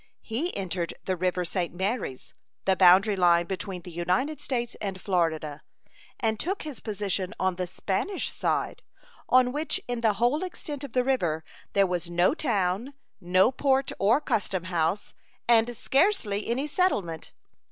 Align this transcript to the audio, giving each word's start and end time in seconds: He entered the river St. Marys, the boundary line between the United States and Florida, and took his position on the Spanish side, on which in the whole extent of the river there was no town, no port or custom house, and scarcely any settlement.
He 0.23 0.57
entered 0.57 0.95
the 1.05 1.15
river 1.15 1.45
St. 1.45 1.71
Marys, 1.75 2.33
the 2.65 2.75
boundary 2.75 3.15
line 3.15 3.45
between 3.45 3.83
the 3.83 3.91
United 3.91 4.41
States 4.41 4.73
and 4.81 4.99
Florida, 4.99 5.61
and 6.19 6.39
took 6.39 6.63
his 6.63 6.79
position 6.79 7.35
on 7.39 7.55
the 7.55 7.67
Spanish 7.67 8.31
side, 8.31 8.81
on 9.29 9.51
which 9.51 9.79
in 9.87 10.01
the 10.01 10.13
whole 10.13 10.43
extent 10.43 10.83
of 10.83 10.93
the 10.93 11.03
river 11.03 11.43
there 11.73 11.85
was 11.85 12.09
no 12.09 12.33
town, 12.33 12.95
no 13.19 13.51
port 13.51 13.91
or 13.99 14.19
custom 14.19 14.63
house, 14.63 15.13
and 15.47 15.77
scarcely 15.77 16.47
any 16.47 16.65
settlement. 16.65 17.31